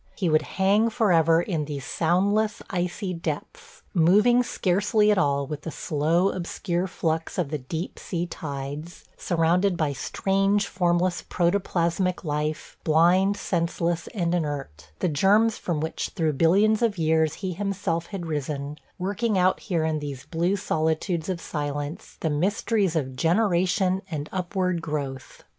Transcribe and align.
He 0.15 0.29
would 0.29 0.41
hang 0.57 0.89
forever 0.89 1.43
in 1.43 1.65
these 1.65 1.85
soundless, 1.85 2.63
icy 2.71 3.13
depths, 3.13 3.83
moving 3.93 4.41
scarcely 4.41 5.11
at 5.11 5.19
all 5.19 5.45
with 5.45 5.61
the 5.61 5.69
slow, 5.69 6.29
obscure 6.31 6.87
flux 6.87 7.37
of 7.37 7.49
the 7.51 7.59
deep 7.59 7.99
sea 7.99 8.25
tides, 8.25 9.05
surrounded 9.15 9.77
by 9.77 9.93
strange, 9.93 10.65
formless, 10.65 11.21
protoplasmic 11.21 12.23
life, 12.23 12.79
blind, 12.83 13.37
senseless, 13.37 14.07
and 14.07 14.33
inert– 14.33 14.91
the 15.01 15.07
germs 15.07 15.59
from 15.59 15.79
which 15.79 16.09
through 16.15 16.33
billions 16.33 16.81
of 16.81 16.97
years 16.97 17.35
he 17.35 17.53
himself 17.53 18.07
had 18.07 18.25
risen– 18.25 18.79
working 18.97 19.37
out 19.37 19.59
here 19.59 19.83
in 19.83 19.99
these 19.99 20.25
blue 20.25 20.55
solitudes 20.55 21.29
of 21.29 21.39
silence 21.39 22.17
the 22.21 22.29
mysteries 22.31 22.95
of 22.95 23.15
generation 23.15 24.01
and 24.09 24.29
upward 24.31 24.81
growth. 24.81 25.43